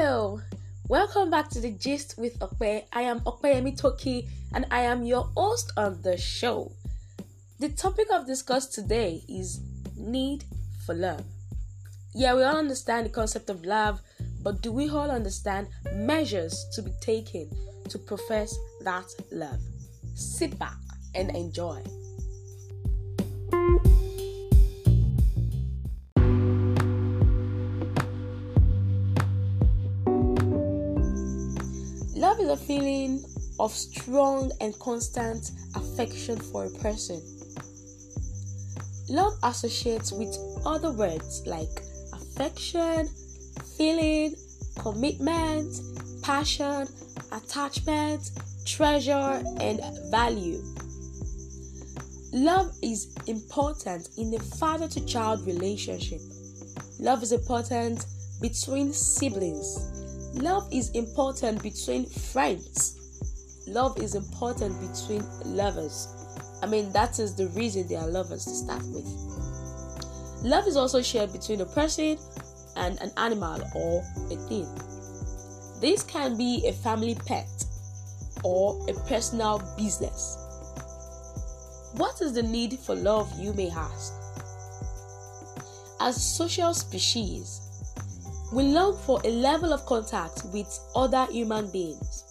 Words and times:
Hello, 0.00 0.40
welcome 0.86 1.28
back 1.28 1.48
to 1.48 1.60
the 1.60 1.72
Gist 1.72 2.16
with 2.16 2.38
Okpe. 2.38 2.84
I 2.92 3.02
am 3.02 3.18
Opeyemi 3.22 3.76
Toki 3.76 4.28
and 4.54 4.64
I 4.70 4.82
am 4.82 5.02
your 5.02 5.24
host 5.36 5.72
on 5.76 6.00
the 6.02 6.16
show. 6.16 6.70
The 7.58 7.70
topic 7.70 8.06
of 8.12 8.24
discuss 8.24 8.66
today 8.66 9.24
is 9.28 9.58
need 9.96 10.44
for 10.86 10.94
love. 10.94 11.24
Yeah, 12.14 12.36
we 12.36 12.44
all 12.44 12.58
understand 12.58 13.06
the 13.06 13.10
concept 13.10 13.50
of 13.50 13.64
love, 13.64 14.00
but 14.40 14.62
do 14.62 14.70
we 14.70 14.88
all 14.88 15.10
understand 15.10 15.66
measures 15.92 16.66
to 16.74 16.82
be 16.82 16.92
taken 17.00 17.50
to 17.88 17.98
profess 17.98 18.56
that 18.82 19.06
love? 19.32 19.58
Sit 20.14 20.56
back 20.60 20.78
and 21.16 21.34
enjoy. 21.34 21.82
Is 32.48 32.60
a 32.60 32.64
feeling 32.64 33.24
of 33.60 33.72
strong 33.72 34.50
and 34.60 34.78
constant 34.78 35.50
affection 35.74 36.38
for 36.38 36.64
a 36.64 36.70
person. 36.78 37.20
Love 39.10 39.34
associates 39.42 40.12
with 40.12 40.34
other 40.64 40.90
words 40.92 41.42
like 41.46 41.82
affection, 42.12 43.08
feeling, 43.76 44.34
commitment, 44.78 45.80
passion, 46.22 46.86
attachment, 47.32 48.30
treasure, 48.64 49.42
and 49.60 49.80
value. 50.10 50.62
Love 52.32 52.72
is 52.82 53.14
important 53.26 54.08
in 54.16 54.30
the 54.30 54.38
father 54.58 54.88
to 54.88 55.04
child 55.06 55.44
relationship. 55.46 56.20
Love 56.98 57.22
is 57.22 57.32
important 57.32 58.04
between 58.40 58.92
siblings 58.92 59.97
Love 60.40 60.68
is 60.72 60.90
important 60.90 61.60
between 61.64 62.06
friends. 62.06 62.94
Love 63.66 64.00
is 64.00 64.14
important 64.14 64.72
between 64.80 65.24
lovers. 65.44 66.06
I 66.62 66.66
mean, 66.66 66.92
that 66.92 67.18
is 67.18 67.34
the 67.34 67.48
reason 67.48 67.88
they 67.88 67.96
are 67.96 68.06
lovers 68.06 68.44
to 68.44 68.50
start 68.50 68.82
with. 68.86 69.04
Love 70.44 70.68
is 70.68 70.76
also 70.76 71.02
shared 71.02 71.32
between 71.32 71.60
a 71.60 71.66
person 71.66 72.18
and 72.76 73.00
an 73.00 73.10
animal 73.16 73.60
or 73.74 74.04
a 74.30 74.36
thing. 74.48 74.68
This 75.80 76.04
can 76.04 76.36
be 76.36 76.64
a 76.68 76.72
family 76.72 77.16
pet 77.26 77.48
or 78.44 78.78
a 78.88 78.92
personal 79.08 79.60
business. 79.76 80.36
What 81.96 82.22
is 82.22 82.32
the 82.32 82.44
need 82.44 82.78
for 82.78 82.94
love, 82.94 83.28
you 83.36 83.52
may 83.54 83.70
ask? 83.70 84.14
As 86.00 86.22
social 86.22 86.72
species, 86.74 87.67
we 88.52 88.62
long 88.64 88.96
for 88.96 89.20
a 89.24 89.30
level 89.30 89.72
of 89.72 89.84
contact 89.84 90.42
with 90.52 90.68
other 90.94 91.26
human 91.30 91.70
beings. 91.70 92.24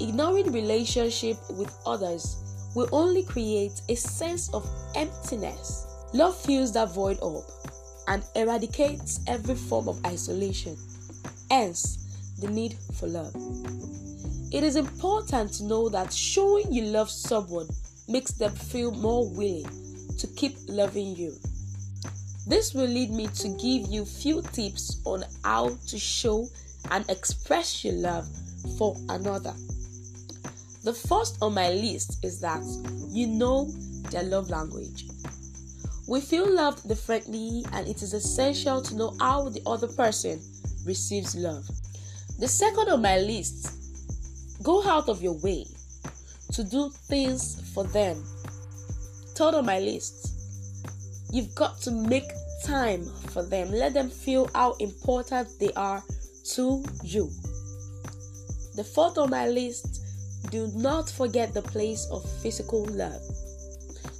Ignoring 0.00 0.52
relationship 0.52 1.36
with 1.50 1.76
others 1.86 2.70
will 2.74 2.88
only 2.92 3.22
create 3.22 3.80
a 3.88 3.94
sense 3.94 4.52
of 4.54 4.68
emptiness. 4.94 5.86
Love 6.12 6.36
fills 6.36 6.72
that 6.72 6.92
void 6.92 7.18
up 7.22 7.44
and 8.08 8.22
eradicates 8.34 9.20
every 9.26 9.54
form 9.54 9.88
of 9.88 10.04
isolation. 10.04 10.76
Hence, 11.50 12.34
the 12.40 12.48
need 12.48 12.74
for 12.94 13.06
love. 13.06 13.34
It 14.52 14.62
is 14.62 14.76
important 14.76 15.52
to 15.54 15.64
know 15.64 15.88
that 15.88 16.12
showing 16.12 16.72
you 16.72 16.84
love 16.84 17.10
someone 17.10 17.68
makes 18.08 18.30
them 18.32 18.52
feel 18.52 18.92
more 18.92 19.28
willing 19.28 19.68
to 20.18 20.26
keep 20.36 20.56
loving 20.68 21.16
you. 21.16 21.34
This 22.46 22.74
will 22.74 22.86
lead 22.86 23.10
me 23.10 23.26
to 23.26 23.48
give 23.48 23.88
you 23.88 24.04
few 24.04 24.40
tips 24.40 25.00
on 25.04 25.24
how 25.42 25.70
to 25.88 25.98
show 25.98 26.48
and 26.92 27.04
express 27.10 27.84
your 27.84 27.94
love 27.94 28.28
for 28.78 28.96
another. 29.08 29.52
The 30.84 30.92
first 30.92 31.38
on 31.42 31.54
my 31.54 31.70
list 31.70 32.24
is 32.24 32.40
that 32.40 32.62
you 33.08 33.26
know 33.26 33.68
their 34.10 34.22
love 34.22 34.48
language. 34.48 35.06
We 36.06 36.20
feel 36.20 36.48
loved 36.48 36.86
differently, 36.86 37.64
and 37.72 37.88
it 37.88 38.00
is 38.00 38.14
essential 38.14 38.80
to 38.80 38.94
know 38.94 39.16
how 39.18 39.48
the 39.48 39.62
other 39.66 39.88
person 39.88 40.40
receives 40.84 41.34
love. 41.34 41.66
The 42.38 42.46
second 42.46 42.88
on 42.88 43.02
my 43.02 43.18
list 43.18 43.72
go 44.62 44.86
out 44.86 45.08
of 45.08 45.20
your 45.20 45.36
way 45.40 45.66
to 46.52 46.62
do 46.62 46.90
things 47.08 47.72
for 47.74 47.82
them. 47.82 48.22
Third 49.34 49.54
on 49.54 49.66
my 49.66 49.80
list 49.80 50.25
You've 51.32 51.54
got 51.54 51.80
to 51.82 51.90
make 51.90 52.30
time 52.64 53.04
for 53.30 53.42
them. 53.42 53.70
Let 53.70 53.94
them 53.94 54.08
feel 54.10 54.48
how 54.54 54.72
important 54.74 55.48
they 55.58 55.72
are 55.72 56.02
to 56.54 56.84
you. 57.02 57.30
The 58.76 58.84
fourth 58.84 59.18
on 59.18 59.30
my 59.30 59.48
list 59.48 60.02
do 60.50 60.70
not 60.74 61.10
forget 61.10 61.52
the 61.54 61.62
place 61.62 62.06
of 62.10 62.28
physical 62.42 62.84
love. 62.86 63.20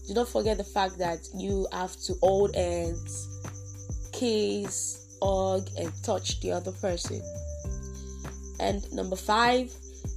Do 0.09 0.15
not 0.15 0.29
forget 0.29 0.59
the 0.59 0.65
fact 0.65 0.99
that 0.99 1.29
you 1.35 1.67
have 1.73 1.97
to 2.03 2.15
hold 2.23 2.55
hands, 2.55 3.29
kiss, 4.13 5.19
hug, 5.23 5.69
and 5.79 5.93
touch 6.03 6.41
the 6.41 6.53
other 6.53 6.73
person. 6.73 7.23
And 8.61 8.91
number 8.93 9.17
five, 9.17 9.73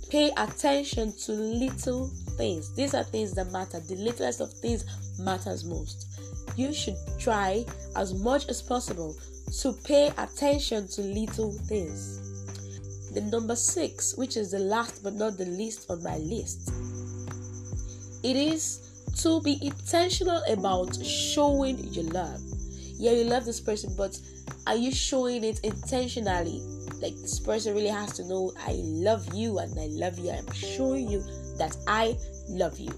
pay 0.09 0.31
attention 0.37 1.13
to 1.25 1.31
little 1.33 2.07
things. 2.37 2.73
These 2.75 2.93
are 2.93 3.03
things 3.03 3.33
that 3.33 3.51
matter. 3.51 3.79
The 3.79 3.95
littlest 3.95 4.41
of 4.41 4.51
things 4.53 4.85
matters 5.19 5.63
most 5.65 6.18
you 6.59 6.73
should 6.73 6.97
try 7.17 7.65
as 7.95 8.13
much 8.13 8.49
as 8.49 8.61
possible 8.61 9.15
to 9.61 9.73
pay 9.83 10.11
attention 10.17 10.87
to 10.89 11.01
little 11.01 11.51
things. 11.51 13.13
The 13.13 13.21
number 13.21 13.55
six, 13.55 14.15
which 14.17 14.37
is 14.37 14.51
the 14.51 14.59
last 14.59 15.03
but 15.03 15.13
not 15.13 15.37
the 15.37 15.45
least 15.45 15.89
on 15.89 16.03
my 16.03 16.17
list, 16.17 16.71
it 18.23 18.35
is 18.35 19.03
to 19.23 19.41
be 19.41 19.57
intentional 19.65 20.43
about 20.49 21.03
showing 21.03 21.77
your 21.93 22.05
love. 22.05 22.41
Yeah, 22.97 23.11
you 23.11 23.23
love 23.23 23.45
this 23.45 23.61
person, 23.61 23.93
but 23.97 24.19
are 24.67 24.75
you 24.75 24.91
showing 24.91 25.43
it 25.43 25.61
intentionally? 25.61 26.61
Like 27.01 27.15
this 27.15 27.39
person 27.39 27.73
really 27.73 27.87
has 27.87 28.11
to 28.13 28.25
know 28.25 28.51
I 28.67 28.73
love 28.83 29.33
you 29.33 29.59
and 29.59 29.79
I 29.79 29.87
love 29.87 30.19
you. 30.19 30.31
I'm 30.31 30.51
showing 30.51 31.09
you 31.09 31.23
that 31.57 31.75
I 31.87 32.17
love 32.49 32.77
you. 32.77 32.91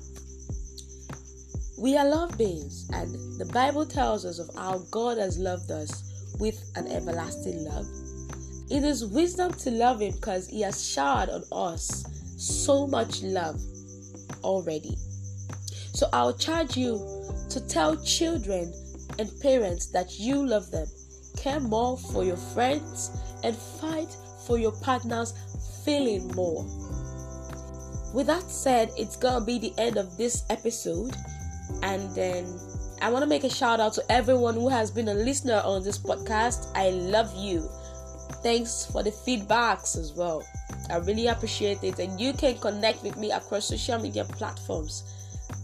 We 1.81 1.97
are 1.97 2.07
love 2.07 2.37
beings, 2.37 2.87
and 2.93 3.11
the 3.39 3.51
Bible 3.51 3.87
tells 3.87 4.23
us 4.23 4.37
of 4.37 4.53
how 4.53 4.85
God 4.91 5.17
has 5.17 5.39
loved 5.39 5.71
us 5.71 6.35
with 6.39 6.63
an 6.75 6.85
everlasting 6.85 7.63
love. 7.63 7.87
It 8.69 8.83
is 8.83 9.07
wisdom 9.07 9.51
to 9.53 9.71
love 9.71 9.99
Him 9.99 10.13
because 10.13 10.47
He 10.47 10.61
has 10.61 10.87
showered 10.87 11.29
on 11.29 11.43
us 11.51 12.05
so 12.37 12.85
much 12.85 13.23
love 13.23 13.59
already. 14.43 14.95
So 15.95 16.07
I'll 16.13 16.35
charge 16.37 16.77
you 16.77 16.99
to 17.49 17.67
tell 17.67 17.97
children 18.03 18.71
and 19.17 19.31
parents 19.41 19.87
that 19.87 20.19
you 20.19 20.45
love 20.45 20.69
them, 20.69 20.85
care 21.35 21.59
more 21.59 21.97
for 21.97 22.23
your 22.23 22.37
friends, 22.37 23.09
and 23.43 23.55
fight 23.55 24.15
for 24.45 24.59
your 24.59 24.73
partner's 24.83 25.33
feeling 25.83 26.27
more. 26.35 26.63
With 28.13 28.27
that 28.27 28.43
said, 28.51 28.91
it's 28.99 29.15
gonna 29.15 29.43
be 29.43 29.57
the 29.57 29.73
end 29.79 29.97
of 29.97 30.15
this 30.15 30.43
episode. 30.51 31.15
And 31.83 32.13
then 32.15 32.45
I 33.01 33.09
want 33.09 33.23
to 33.23 33.29
make 33.29 33.43
a 33.43 33.49
shout 33.49 33.79
out 33.79 33.93
to 33.93 34.11
everyone 34.11 34.53
who 34.53 34.69
has 34.69 34.91
been 34.91 35.07
a 35.07 35.13
listener 35.13 35.61
on 35.65 35.83
this 35.83 35.97
podcast. 35.97 36.71
I 36.75 36.89
love 36.89 37.33
you. 37.35 37.67
Thanks 38.43 38.85
for 38.85 39.03
the 39.03 39.11
feedbacks 39.11 39.97
as 39.97 40.13
well. 40.13 40.45
I 40.89 40.97
really 40.97 41.27
appreciate 41.27 41.83
it. 41.83 41.99
And 41.99 42.19
you 42.19 42.33
can 42.33 42.57
connect 42.57 43.03
with 43.03 43.17
me 43.17 43.31
across 43.31 43.65
social 43.65 43.99
media 43.99 44.23
platforms 44.23 45.03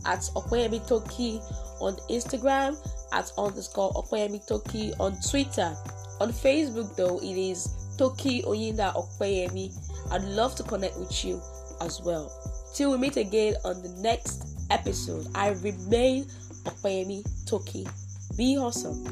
at 0.05 0.19
Opeyemi 0.35 0.87
Toki 0.87 1.39
on 1.79 1.95
Instagram, 2.09 2.75
at 3.13 3.31
underscore 3.37 3.91
Opeyemi 3.93 4.45
Toki 4.47 4.93
on 4.99 5.17
Twitter. 5.21 5.75
On 6.19 6.31
Facebook, 6.31 6.95
though, 6.95 7.19
it 7.19 7.37
is 7.37 7.69
Toki 7.97 8.41
Oyinda 8.43 8.93
Opeyemi. 8.95 9.73
I'd 10.11 10.23
love 10.23 10.55
to 10.55 10.63
connect 10.63 10.97
with 10.97 11.23
you 11.23 11.41
as 11.81 12.01
well. 12.01 12.31
Till 12.73 12.91
we 12.91 12.97
meet 12.97 13.17
again 13.17 13.55
on 13.63 13.81
the 13.81 13.89
next 14.01 14.56
episode. 14.69 15.27
I 15.35 15.49
remain 15.49 16.25
Opeyemi 16.65 17.23
Toki. 17.45 17.87
Be 18.35 18.57
awesome. 18.57 19.03